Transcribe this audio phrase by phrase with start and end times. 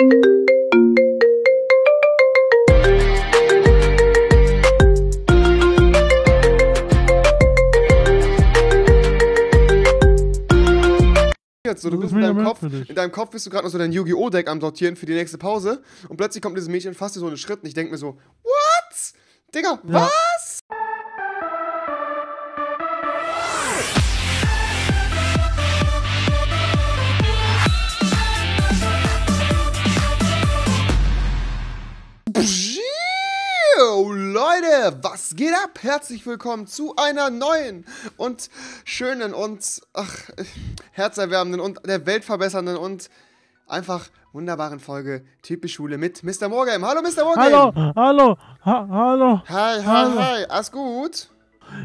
[0.00, 0.12] Jetzt
[11.82, 13.90] so, du bist in deinem, Kopf, in deinem Kopf bist du gerade noch so dein
[13.90, 14.30] Yu-Gi-Oh!
[14.30, 17.36] Deck am Sortieren für die nächste Pause und plötzlich kommt dieses Mädchen fast so einen
[17.36, 19.12] Schritt und ich denke mir so, what?
[19.52, 20.02] Digga, Ja.
[20.04, 20.47] was?
[35.02, 35.78] Was geht ab?
[35.82, 37.84] Herzlich willkommen zu einer neuen
[38.16, 38.48] und
[38.84, 40.30] schönen und ach,
[40.92, 43.10] herzerwärmenden und der Welt verbessernden und
[43.66, 46.48] einfach wunderbaren Folge Typisch Schule mit Mr.
[46.48, 46.82] Morgan.
[46.84, 47.24] Hallo Mr.
[47.24, 47.44] Morgan.
[47.44, 49.42] Hallo, hallo, ha hallo.
[49.48, 50.20] Hi, hi, Hallo.
[50.22, 50.44] hi.
[50.48, 51.28] Alles gut?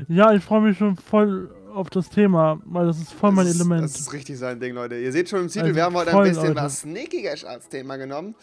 [0.08, 3.56] Ja, ich freue mich schon voll auf das Thema, weil das ist voll mein das
[3.56, 3.86] Element.
[3.86, 4.96] Ist, das ist richtig sein Ding, Leute.
[4.98, 6.62] Ihr seht schon im Titel, Also wir haben heute voll, ein bisschen Leute.
[6.62, 8.36] was Sneakiges als Thema genommen.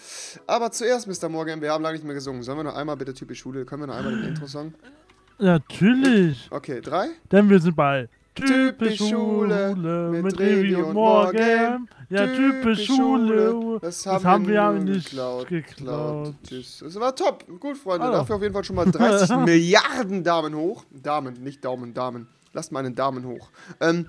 [0.47, 1.29] Aber zuerst, Mr.
[1.29, 2.43] Morgan, wir haben lange nicht mehr gesungen.
[2.43, 3.65] Sollen wir noch einmal bitte Typisch Schule?
[3.65, 4.75] Können wir noch einmal den Intro-Song?
[5.39, 7.09] Natürlich, Okay, drei?
[7.33, 11.33] denn wir sind bei Typisch Schule Schule mit mit Revi und Morgan.
[11.33, 11.89] Morgan.
[12.11, 13.79] Ja, typisch Schule.
[13.81, 15.49] Das Das haben, haben wir nicht geklaut.
[15.49, 16.35] geklaut.
[16.47, 16.81] Tschüss.
[16.83, 17.45] Das war top.
[17.59, 18.07] Gut, Freunde.
[18.07, 18.19] Hallo.
[18.19, 20.85] Dafür auf jeden Fall schon mal 30 Milliarden Daumen hoch.
[20.91, 22.29] Damen, nicht Daumen, Damen.
[22.53, 23.51] Lasst mal einen Daumen hoch.
[23.81, 24.09] Ähm,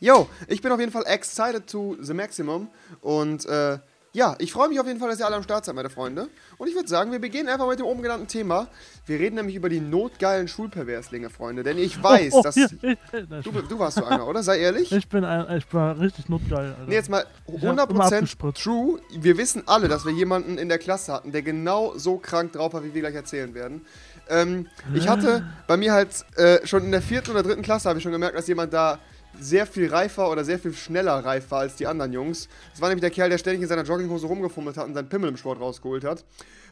[0.00, 2.68] yo, ich bin auf jeden Fall excited to the maximum.
[3.00, 3.78] Und äh,
[4.14, 6.28] ja, ich freue mich auf jeden Fall, dass ihr alle am Start seid, meine Freunde.
[6.56, 8.66] Und ich würde sagen, wir beginnen einfach mit dem oben genannten Thema.
[9.06, 11.62] Wir reden nämlich über die notgeilen Schulperverslinge, Freunde.
[11.62, 12.54] Denn ich weiß, oh, oh, dass.
[12.54, 12.98] hier, ich,
[13.44, 14.42] Du, du warst so einer, oder?
[14.42, 14.90] Sei ehrlich.
[14.90, 16.70] ich bin ein, ich war richtig notgeil.
[16.70, 16.84] Alter.
[16.86, 18.62] Nee, jetzt mal Ich hab immer 100% abgespritzt.
[18.64, 18.98] true.
[19.16, 22.72] Wir wissen alle, dass wir jemanden in der Klasse hatten, der genau so krank drauf
[22.72, 23.84] war, wie wir gleich erzählen werden.
[24.28, 27.98] Ähm, ich hatte bei mir halt äh, schon in der vierten oder dritten Klasse habe
[27.98, 28.98] ich schon gemerkt, dass jemand da
[29.40, 32.48] sehr viel reifer oder sehr viel schneller reif war als die anderen Jungs.
[32.72, 35.28] Das war nämlich der Kerl, der ständig in seiner Jogginghose rumgefummelt hat und seinen Pimmel
[35.28, 36.24] im Sport rausgeholt hat.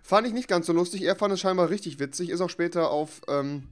[0.02, 1.02] Fand ich nicht ganz so lustig.
[1.02, 2.30] Er fand es scheinbar richtig witzig.
[2.30, 3.64] Ist auch später auf ähm,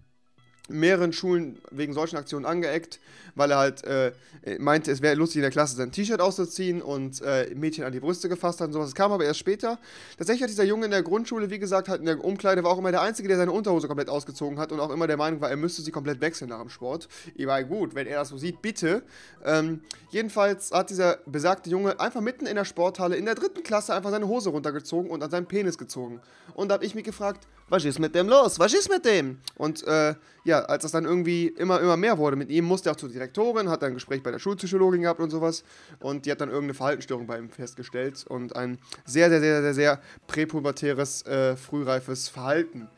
[0.69, 2.99] mehreren Schulen wegen solchen Aktionen angeeckt,
[3.35, 4.13] weil er halt äh,
[4.59, 8.01] meinte, es wäre lustig in der Klasse sein T-Shirt auszuziehen und äh, Mädchen an die
[8.01, 8.89] Brüste gefasst hat und sowas.
[8.89, 9.79] Das kam aber erst später.
[10.17, 12.79] Tatsächlich hat dieser Junge in der Grundschule, wie gesagt, halt in der Umkleide war auch
[12.79, 15.51] immer der Einzige, der seine Unterhose komplett ausgezogen hat und auch immer der Meinung war,
[15.51, 17.09] er müsste sie komplett wechseln nach dem Sport.
[17.35, 19.03] Ich war gut, wenn er das so sieht, bitte.
[19.45, 23.95] Ähm, jedenfalls hat dieser besagte Junge einfach mitten in der Sporthalle in der dritten Klasse
[23.95, 26.21] einfach seine Hose runtergezogen und an seinen Penis gezogen.
[26.55, 28.59] Und da habe ich mich gefragt, was ist mit dem los?
[28.59, 29.39] Was ist mit dem?
[29.57, 30.15] Und äh,
[30.45, 33.09] ja, als das dann irgendwie immer, immer mehr wurde mit ihm, musste er auch zur
[33.09, 35.65] Direktorin, hat dann ein Gespräch bei der Schulpsychologin gehabt und sowas.
[36.01, 39.75] Und die hat dann irgendeine Verhaltensstörung bei ihm festgestellt und ein sehr, sehr, sehr, sehr,
[39.75, 42.89] sehr präpubertäres, äh, frühreifes Verhalten.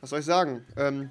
[0.00, 0.62] Was soll ich sagen?
[0.76, 1.10] Ähm,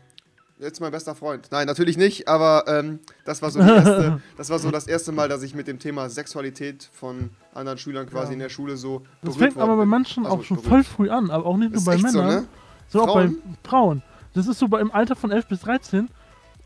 [0.60, 1.50] jetzt mein bester Freund.
[1.52, 5.12] Nein, natürlich nicht, aber ähm, das, war so die erste, das war so das erste
[5.12, 8.34] Mal, dass ich mit dem Thema Sexualität von anderen Schülern quasi Ja.
[8.34, 10.70] in der Schule so das fängt aber bei manchen Also auch schon berührt.
[10.70, 12.48] voll früh an, aber auch nicht nur Ist bei echt so, Männern,
[12.94, 13.00] ne?
[13.00, 13.58] sondern auch bei Frauen?
[13.64, 14.04] Frauen.
[14.34, 16.10] Das ist so bei, im Alter von 11 bis 13,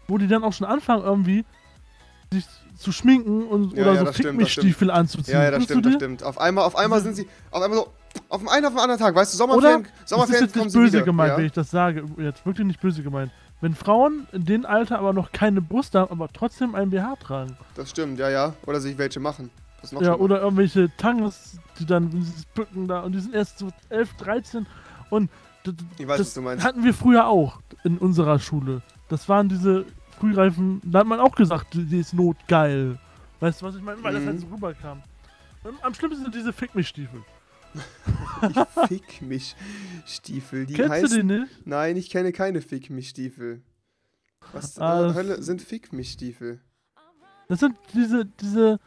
[0.08, 1.46] wo die dann auch schon anfangen irgendwie
[2.34, 2.46] sich
[2.78, 5.38] zu schminken und Ja, oder ja, so Fickmich-Stiefel anzuziehen.
[5.38, 6.24] Ja, ja, das stimmt, das stimmt.
[6.24, 7.94] Auf einmal, auf einmal sind sie, auf einmal so,
[8.30, 9.54] auf dem einen auf den anderen Tag, weißt du, Oder?
[9.54, 11.06] Sommerferien, Das ist Sommerferien jetzt nicht böse wieder.
[11.06, 11.38] gemeint, ja?
[11.38, 12.06] wenn ich das sage.
[12.18, 13.31] Jetzt wirklich nicht böse gemeint.
[13.62, 17.58] Wenn Frauen in dem Alter aber noch keine Brust haben, aber trotzdem ein BH tragen.
[17.76, 18.54] Das stimmt, ja, ja.
[18.66, 19.52] Oder sich welche machen.
[20.00, 24.14] Ja, oder irgendwelche Tangas, die dann dieses Bücken da und die sind erst so 11,
[24.16, 24.68] 13
[25.10, 25.30] und
[25.98, 26.64] Ich weiß, das was du meinst.
[26.66, 28.82] hatten wir früher auch in unserer Schule.
[29.10, 29.86] Das waren diese
[30.20, 33.00] frühreifen, da hat man auch gesagt, die ist notgeil.
[33.40, 34.02] Weißt du, was ich meine?
[34.04, 34.28] Weil das Mhm.
[34.28, 35.02] halt so rüberkam.
[35.64, 37.22] Und am schlimmsten sind diese Fick-mich-Stiefel.
[38.44, 39.56] Die Fick mich
[40.06, 41.10] Stiefel, die Kennst heißen.
[41.10, 41.66] du die nicht?
[41.68, 43.62] Nein, ich kenne keine Fick mich Stiefel.
[44.52, 46.60] Was zur Ah, das- Hölle sind Fick mich Stiefel?
[47.48, 48.80] Das sind diese, diese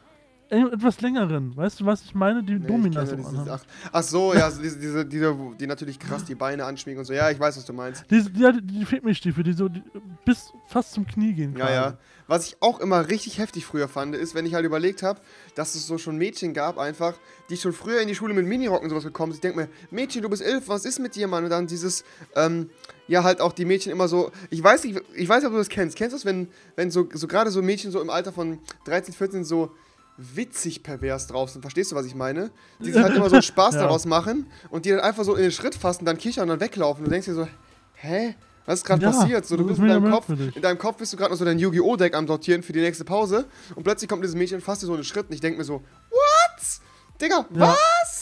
[0.49, 1.55] etwas längeren.
[1.55, 2.43] Weißt du, was ich meine?
[2.43, 5.67] Die Nee, ich Dominas auch dieses, ach, ach so, ja, so diese, diese, diese, die
[5.67, 7.13] natürlich krass die Beine anschmiegen und so.
[7.13, 8.05] Ja, ich weiß, was du meinst.
[8.09, 9.83] Die, die, die Fick-mich-Stiefel, die so die,
[10.25, 11.97] bis fast zum Knie gehen Ja, ja.
[12.27, 15.21] Was ich auch immer richtig heftig früher fand, ist, wenn ich halt überlegt habe,
[15.53, 17.13] dass es so schon Mädchen gab, einfach,
[17.49, 19.37] die schon früher in die Schule mit Minirocken und sowas gekommen sind.
[19.37, 21.43] Ich denke mir, Mädchen, du bist elf, was ist mit dir, Mann?
[21.43, 22.03] Und dann dieses,
[22.35, 22.71] ähm,
[23.07, 25.59] ja, halt auch die Mädchen immer so, ich weiß nicht, ich weiß nicht, ob du
[25.59, 25.95] das kennst.
[25.95, 29.13] Kennst du das, wenn, wenn so, so gerade so Mädchen so im Alter von 13,
[29.13, 29.71] 14 so
[30.17, 31.61] witzig pervers drauf sind?
[31.61, 32.51] Verstehst du, was ich meine?
[32.79, 33.81] Die sich halt immer so einen Spaß Ja.
[33.81, 36.59] daraus machen und die dann einfach so in den Schritt fassen, dann kichern und dann
[36.59, 37.03] weglaufen.
[37.03, 37.47] Und du denkst dir so,
[37.95, 38.35] hä?
[38.67, 39.45] Was ist gerade Ja, passiert?
[39.45, 41.45] So, du bist ist in deinem Kopf, in deinem Kopf bist du gerade noch so
[41.45, 41.97] dein Yu-Gi-Oh!
[41.97, 43.45] Deck am Sortieren für die nächste Pause
[43.75, 45.83] und plötzlich kommt dieses Mädchen fast dir so einen Schritt und ich denke mir so,
[46.09, 47.21] what?
[47.21, 47.75] Digga, Ja.
[48.01, 48.14] was?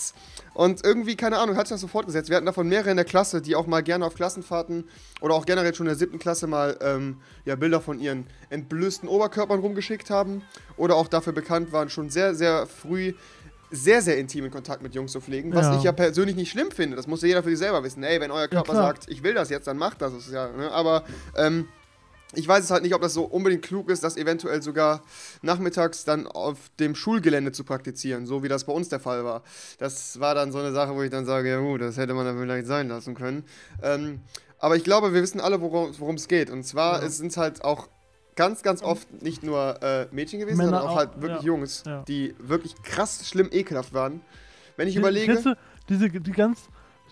[0.53, 2.29] Und irgendwie, keine Ahnung, hat sich das so fortgesetzt.
[2.29, 4.83] Wir hatten davon mehrere in der Klasse, die auch mal gerne auf Klassenfahrten
[5.21, 9.09] oder auch generell schon in der siebten Klasse mal ähm, ja, Bilder von ihren entblößten
[9.09, 10.43] Oberkörpern rumgeschickt haben
[10.77, 13.13] oder auch dafür bekannt waren, schon sehr, sehr früh
[13.75, 15.77] sehr, sehr intimen Kontakt mit Jungs zu pflegen, was Ja.
[15.77, 16.95] ich ja persönlich nicht schlimm finde.
[16.95, 18.03] Das muss ja jeder für sich selber wissen.
[18.03, 18.83] Ey, wenn euer Körper klar.
[18.83, 20.13] sagt, ich will das jetzt, dann macht das.
[20.13, 20.71] das ja, ne?
[20.71, 21.67] Aber ähm,
[22.35, 25.01] ich weiß es halt nicht, ob das so unbedingt klug ist, das eventuell sogar
[25.41, 29.43] nachmittags dann auf dem Schulgelände zu praktizieren, so wie das bei uns der Fall war.
[29.79, 32.25] Das war dann so eine Sache, wo ich dann sage, ja gut, das hätte man
[32.25, 33.43] dann vielleicht sein lassen können.
[33.81, 34.21] Ähm,
[34.59, 36.49] aber ich glaube, wir wissen alle, worum es geht.
[36.49, 37.07] Und zwar Ja.
[37.07, 37.89] es sind halt auch
[38.35, 41.45] ganz, ganz oft nicht nur äh, Mädchen gewesen, Männer sondern auch, auch, halt wirklich ja.
[41.47, 42.03] Jungs, Ja.
[42.07, 44.21] die wirklich krass schlimm ekelhaft waren.
[44.77, 45.55] Wenn ich Die- überlege, Kennst du,
[45.89, 46.61] diese, die ganz.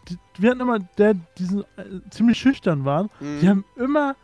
[0.09, 3.11] Die, wir hatten immer, der diesen äh, ziemlich schüchtern waren.
[3.19, 3.39] Mhm.
[3.39, 4.15] Die haben immer,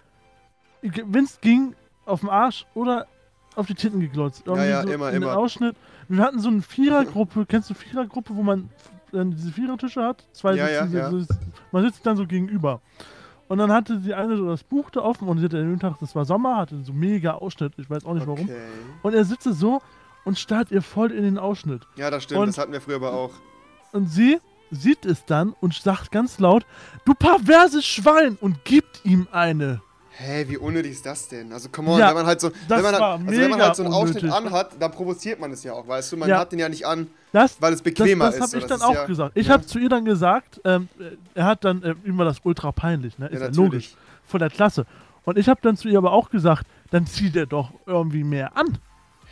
[0.82, 1.76] wenn es ging,
[2.06, 3.08] auf den Arsch oder
[3.56, 4.44] auf die Titten geglotzt.
[4.46, 5.38] Irgendwie ja, so immer, in den immer.
[5.38, 5.76] Ausschnitt.
[6.08, 7.46] Wir hatten so eine Vierergruppe.
[7.50, 8.70] Kennst du Vierergruppe, wo man
[9.14, 10.24] äh, diese Vierertische hat?
[10.34, 11.10] Zwei Ja, ja, sitzen, ja.
[11.12, 11.26] so-
[11.72, 12.82] man sitzt dann so gegenüber.
[13.48, 15.96] Und dann hatte die eine so das Buch da offen und sie hatte dem Tag,
[16.02, 17.74] das war Sommer, hatte so mega Ausschnitt.
[17.78, 18.44] Ich weiß auch nicht warum.
[18.44, 18.58] okay.
[19.04, 19.82] Und er sitze so
[20.26, 21.82] und starrt ihr voll in den Ausschnitt.
[21.96, 23.32] Ja, das stimmt, Und- das hatten wir früher aber auch.
[23.94, 24.40] Und sie
[24.70, 26.66] sieht es dann und sagt ganz laut,
[27.06, 29.82] du perverses Schwein und gibt ihm eine.
[30.20, 31.52] Hä, wie unnötig ist das denn?
[31.54, 33.62] Also, come on, Ja, wenn man halt so, das wenn man, halt, also, wenn man
[33.62, 34.46] halt so einen Ausschnitt unnötig.
[34.48, 36.18] anhat, dann provoziert man es ja auch, weißt du?
[36.18, 36.40] Man Ja.
[36.40, 38.42] hat den ja nicht an, Das, weil es bequemer das, ist.
[38.42, 39.38] das habe ich das dann auch ja, gesagt.
[39.38, 39.54] Ich ja.
[39.54, 42.72] habe zu ihr dann gesagt, ähm, äh, er hat dann, äh, ihm war das ultra
[42.72, 43.28] peinlich, ne?
[43.28, 43.96] Ist Ja, logisch.
[44.26, 44.86] Von der Klasse.
[45.24, 48.58] Und ich habe dann zu ihr aber auch gesagt, dann zieh dir doch irgendwie mehr
[48.58, 48.80] an.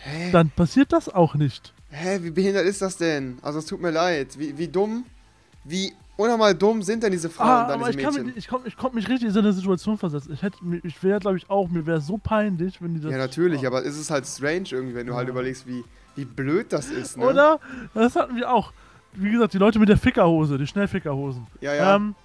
[0.04, 0.30] Hä?
[0.32, 1.74] Dann passiert das auch nicht.
[1.90, 3.40] Hä, wie behindert ist das denn?
[3.42, 4.38] Also, es tut mir leid.
[4.38, 5.06] Wie, wie dumm,
[5.64, 8.26] wie unnormal dumm sind denn diese Frauen, Ah, dann aber diese ich, Mädchen?
[8.28, 10.34] mich, ich konnte ich konnt mich richtig in so eine Situation versetzen.
[10.34, 13.12] Ich, hätte, ich wäre, glaube ich, auch, mir wäre so peinlich, wenn die das.
[13.12, 13.68] ja, natürlich, Ah.
[13.68, 15.34] aber es ist halt strange irgendwie, wenn du halt Ja.
[15.34, 15.84] überlegst, wie,
[16.16, 17.26] wie blöd das ist, ne?
[17.26, 17.60] Oder?
[17.94, 18.72] Das hatten wir auch.
[19.14, 21.48] Wie gesagt, die Leute mit der Fickerhose, die Schnellfickerhosen.
[21.62, 22.16] Ja, ja, Ähm,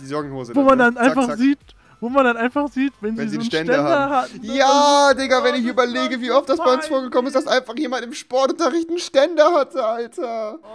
[0.00, 0.54] die Jogginghose.
[0.54, 0.84] wo man ne?
[0.84, 1.38] dann Zack, einfach zack.
[1.38, 1.58] sieht,
[2.00, 4.12] wo man dann einfach sieht, wenn, Wenn sie so einen Ständer Ständer, haben.
[4.12, 4.40] hatten.
[4.44, 8.04] Ja, Digga, wenn ich überlege, wie oft das bei uns vorgekommen ist, dass einfach jemand
[8.04, 10.58] im Sportunterricht einen Ständer hatte, Alter.
[10.62, 10.66] Oh,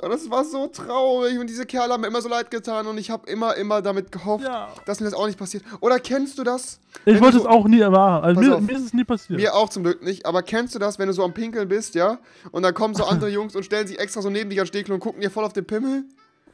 [0.00, 3.10] Das war so traurig und diese Kerle haben mir immer so leid getan und ich
[3.10, 4.68] habe immer, immer damit gehofft, Ja.
[4.86, 5.64] dass mir das auch nicht passiert.
[5.80, 6.78] Oder kennst du das?
[7.04, 8.24] Ich wollte es so- auch nie erwarten.
[8.24, 8.60] Also mir, auf.
[8.60, 9.38] mir ist es nie passiert.
[9.38, 11.94] Mir auch zum Glück nicht, aber kennst du das, wenn du so am Pinkeln bist,
[11.94, 12.18] ja?
[12.52, 14.94] Und dann kommen so andere Jungs und stellen sich extra so neben dich an Stehklo
[14.94, 16.04] und gucken dir voll auf den Pimmel?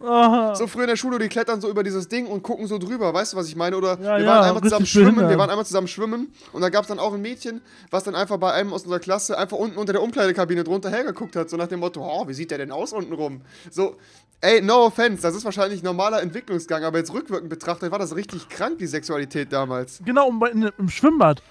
[0.04, 0.54] Aha.
[0.54, 3.12] So früher in der Schule, die klettern so über dieses Ding und gucken so drüber,
[3.14, 3.76] weißt du, was ich meine?
[3.76, 5.38] Oder Ja, wir ja, waren einmal zusammen schwimmen, wir behindert.
[5.38, 7.60] waren einmal zusammen schwimmen und da gab es dann auch ein Mädchen,
[7.90, 11.36] was dann einfach bei einem aus unserer Klasse einfach unten unter der Umkleidekabine drunter hergeguckt
[11.36, 13.42] hat, so nach dem Motto, oh, wie sieht der denn aus unten rum?
[13.70, 13.96] So,
[14.40, 18.48] ey, no offense, das ist wahrscheinlich normaler Entwicklungsgang, aber jetzt rückwirkend betrachtet war das richtig
[18.48, 20.00] krank, die Sexualität damals.
[20.04, 21.42] Genau, im Schwimmbad.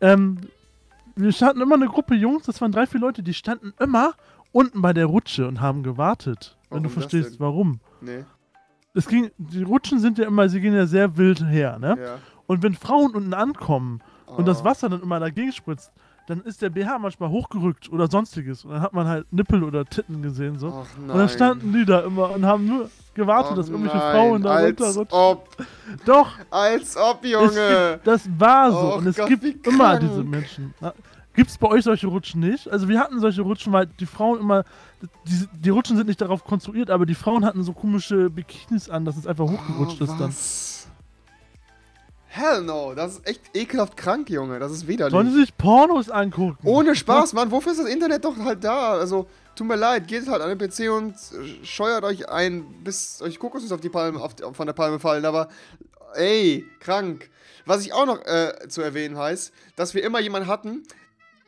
[0.00, 0.38] Ähm,
[1.16, 4.14] wir standen immer eine Gruppe Jungs, das waren drei, vier Leute, die standen immer
[4.52, 6.57] unten bei der Rutsche und haben gewartet.
[6.70, 7.80] Wenn du verstehst, warum.
[8.00, 8.24] Nee,
[8.94, 11.96] Es ging, die Rutschen sind ja immer, sie gehen ja sehr wild her, ne?
[12.00, 12.18] ja.
[12.46, 14.64] Und wenn Frauen unten ankommen und das Oh.
[14.64, 15.92] Wasser dann immer dagegen spritzt,
[16.26, 18.64] dann ist der BH manchmal hochgerückt oder sonstiges.
[18.64, 20.68] Und dann hat man halt Nippel oder Titten gesehen, so.
[20.68, 24.42] Und dann standen die da immer und haben nur gewartet, Ach dass irgendwelche nein, Frauen
[24.42, 25.06] da als runterrutschen.
[25.18, 25.48] ob,
[26.04, 27.92] Doch, als ob, Junge.
[27.94, 28.76] gibt, das war so.
[28.78, 30.74] Och und es Gott, gibt immer diese Menschen.
[31.38, 32.68] Gibt es bei euch solche Rutschen nicht?
[32.68, 34.64] Also wir hatten solche Rutschen, weil die Frauen immer,
[35.24, 39.04] die, die Rutschen sind nicht darauf konstruiert, aber die Frauen hatten so komische Bikinis an,
[39.04, 40.34] dass es einfach hochgerutscht oh, ist dann.
[42.26, 44.58] Hell no, das ist echt ekelhaft krank, Junge.
[44.58, 45.12] Das ist widerlich.
[45.12, 46.58] Sollen sie sich Pornos angucken?
[46.64, 47.52] Ohne Spaß, Mann.
[47.52, 48.94] Wofür ist das Internet doch halt da?
[48.94, 53.22] Also, tut mir leid, geht halt an den PC und äh, scheuert euch ein, bis
[53.22, 55.24] euch Kokosnüsse auf die Palme, auf von der Palme fallen.
[55.24, 55.46] Aber,
[56.14, 57.30] ey, krank.
[57.64, 60.82] Was ich auch noch äh, zu erwähnen heißt, dass wir immer jemanden hatten,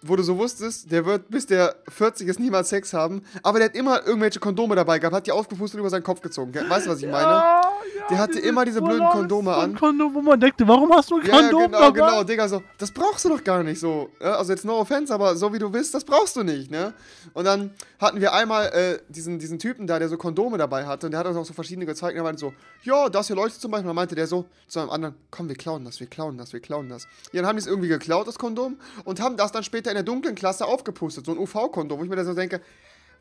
[0.03, 3.69] wo du so wusstest, der wird bis der 40 ist niemals Sex haben, aber der
[3.69, 6.53] hat immer irgendwelche Kondome dabei gehabt, hat die aufgepustet und über seinen Kopf gezogen.
[6.55, 7.29] Weißt du, was ich meine?
[7.29, 7.63] Ja,
[8.11, 9.77] Der hatte immer diese blöden Kondome an.
[9.77, 11.93] Kondom, wo man denkt, warum hast du ein Ja, ja, Kondom genau, dabei?
[11.93, 14.11] genau, Digga, so, das brauchst du doch gar nicht so.
[14.21, 16.93] Also jetzt no offense, aber so wie du bist, das brauchst du nicht, ne?
[17.35, 21.07] Und dann hatten wir einmal äh, diesen, diesen Typen da, der so Kondome dabei hatte
[21.07, 22.53] und der hat uns auch so verschiedene gezeigt und er meinte so,
[22.83, 23.85] ja, das hier leuchtet zum Beispiel.
[23.85, 26.53] Und dann meinte der so zu einem anderen, komm, wir klauen das, wir klauen das,
[26.53, 27.05] wir klauen das.
[27.33, 29.95] Ja, dann haben die es irgendwie geklaut, das Kondom, und haben das dann später in
[29.95, 32.61] der dunklen Klasse aufgepustet, so ein UV-Kondom, wo ich mir dann so denke,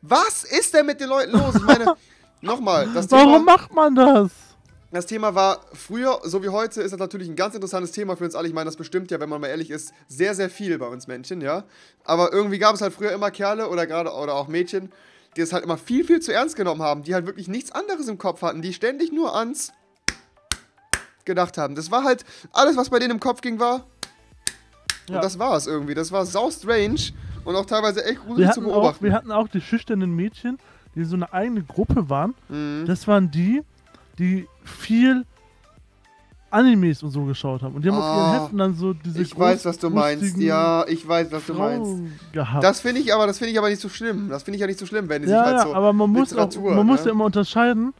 [0.02, 1.54] was ist denn mit den Leuten los?
[1.54, 1.94] Ich meine,
[2.40, 3.22] nochmal, das Thema...
[3.26, 4.30] Warum macht man das?
[4.92, 8.24] Das Thema war früher, so wie heute, ist das natürlich ein ganz interessantes Thema für
[8.24, 8.48] uns alle.
[8.48, 11.06] Ich meine, das bestimmt ja, wenn man mal ehrlich ist, sehr, sehr viel bei uns
[11.06, 11.62] Männchen, ja.
[12.04, 14.90] Aber irgendwie gab es halt früher immer Kerle oder gerade oder auch Mädchen,
[15.36, 18.08] die es halt immer viel, viel zu ernst genommen haben, die halt wirklich nichts anderes
[18.08, 19.72] im Kopf hatten, die ständig nur ans
[21.24, 21.76] gedacht haben.
[21.76, 23.86] Das war halt alles, was bei denen im Kopf ging, war.
[25.08, 25.16] Ja.
[25.16, 25.94] Und das war es irgendwie.
[25.94, 27.12] Das war sau strange
[27.44, 29.04] und auch teilweise echt gruselig zu hatten, auch, beobachten.
[29.04, 30.58] wir hatten auch die schüchternen Mädchen,
[30.96, 32.34] die so eine eigene Gruppe waren.
[32.48, 32.84] Mhm.
[32.86, 33.62] Das waren die,
[34.20, 35.24] die viel
[36.50, 37.76] Animes und so geschaut haben.
[37.76, 40.36] Und die haben auf Ah, ihren Heften dann so diese Ich weiß, was du meinst.
[40.36, 41.90] Ja, ich weiß, was du meinst.
[41.90, 42.64] Frauen gehabt.
[42.64, 44.28] Das finde ich aber, das finde ich aber nicht so schlimm.
[44.28, 45.74] Das finde ich ja nicht so schlimm, wenn sich ja, halt ja, so.
[45.74, 47.06] aber man muss, auch, man muss ne?
[47.06, 47.94] ja immer unterscheiden,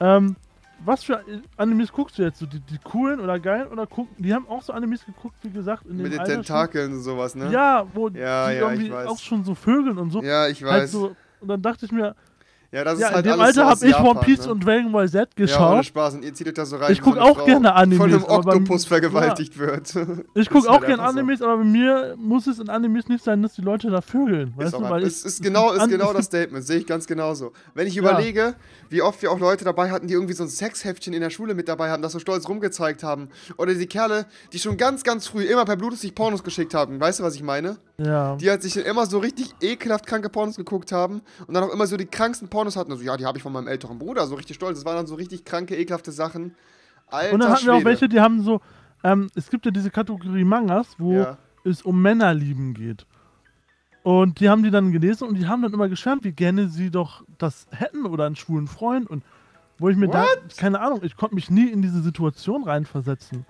[0.00, 0.36] ähm,
[0.82, 1.22] was für
[1.58, 2.38] Animes guckst du jetzt?
[2.38, 4.16] So die, die coolen oder geilen oder gucken?
[4.16, 6.24] Die haben auch so Animes geguckt, wie gesagt, in mit den.
[6.24, 7.50] Tentakeln und sowas, ne?
[7.52, 10.22] Ja, wo Ja, die ja, irgendwie auch schon so Vögeln und so.
[10.22, 10.92] Ja, ich Halt weiß.
[10.92, 12.16] so, und dann dachte ich mir,
[12.72, 14.52] ja, das ja, ist halt in dem Alter so habe ich One Piece ne?
[14.52, 15.84] und Dragon Ball Z Ja, ohne geschaut.
[15.86, 16.14] Spaß.
[16.14, 16.92] Und ihr zieht euch da so rein.
[16.92, 19.92] Ich wie guck so eine auch Frau gerne Animes, Von einem Oktopus vergewaltigt wird.
[20.34, 21.02] ich gucke auch gerne.
[21.02, 24.52] Animes, aber bei mir muss es in Animes nicht sein, dass die Leute da vögeln.
[24.56, 27.06] Weißt Ist, du, weil es ich, ist genau, ist genau das Statement, sehe ich ganz
[27.06, 27.52] genauso.
[27.74, 28.02] Wenn ich Ja.
[28.02, 28.54] überlege,
[28.88, 31.54] wie oft wir auch Leute dabei hatten, die irgendwie so ein Sexheftchen in der Schule
[31.54, 33.28] mit dabei haben, das so stolz rumgezeigt haben.
[33.56, 37.00] Oder die Kerle, die schon ganz, ganz früh immer per Bluetooth sich Pornos geschickt haben.
[37.00, 37.78] Weißt du, was ich meine?
[37.98, 38.36] Ja.
[38.36, 41.72] Die halt sich dann immer so richtig ekelhaft kranke Pornos geguckt haben und dann auch
[41.72, 42.92] immer so die kranksten Pornos hatten.
[42.92, 44.78] Also, ja, die habe ich von meinem älteren Bruder, so richtig stolz.
[44.78, 46.54] Das waren dann so richtig kranke, ekelhafte Sachen.
[47.08, 47.90] Alter Und dann hatten wir auch Schwede.
[47.90, 48.60] welche, die haben so,
[49.02, 51.38] ähm, es gibt ja diese Kategorie Mangas, wo Ja.
[51.64, 53.06] es um Männerlieben geht.
[54.02, 56.90] Und die haben die dann gelesen und die haben dann immer geschwärmt, wie gerne sie
[56.90, 59.08] doch das hätten oder einen schwulen Freund.
[59.10, 59.22] Und
[59.78, 60.56] wo ich mir da, What?
[60.56, 63.44] keine Ahnung, ich konnte mich nie in diese Situation reinversetzen.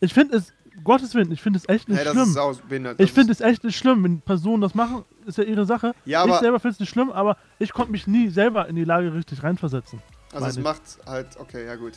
[0.00, 0.52] Ich finde es,
[0.84, 2.26] Gottes Willen, ich finde es echt nicht Hey, schlimm.
[2.26, 3.00] sausbehindert.
[3.00, 5.94] Ich finde es echt nicht schlimm, wenn Personen das machen, ist ja ihre Sache.
[6.04, 8.84] Ja, ich selber finde es nicht schlimm, aber ich konnte mich nie selber in die
[8.84, 10.02] Lage richtig reinversetzen.
[10.32, 10.62] Also, es ich.
[10.62, 11.92] macht halt, okay, ja, gut.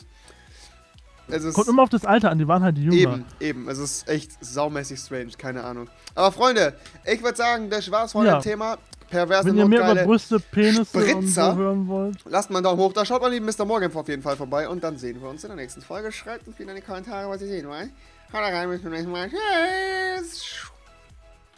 [1.28, 2.96] Es Kommt immer auf das Alter an, die waren halt die Jünger.
[3.14, 3.68] Eben, eben.
[3.68, 5.88] Es ist echt saumäßig strange, keine Ahnung.
[6.14, 6.74] Aber Freunde,
[7.06, 8.38] ich würde sagen, das war's von Ja.
[8.38, 8.76] dem Thema.
[9.08, 10.04] Perverse Wenn ihr mehr über.
[10.04, 11.52] Brüste, Penisse und Spritzer.
[11.52, 12.16] so hören wollt.
[12.24, 13.64] Lasst mal einen Daumen hoch, da schaut mal lieben Mr.
[13.66, 16.10] Morgan auf jeden Fall vorbei und dann sehen wir uns in der nächsten Folge.
[16.10, 17.90] Schreibt uns wieder in die Kommentare, was ihr sehen wollt.
[18.32, 19.28] Haut rein, bis zum nächsten Mal.
[19.30, 20.70] Tschüss.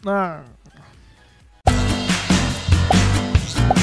[0.05, 0.41] Ah.
[3.45, 3.74] Thank you.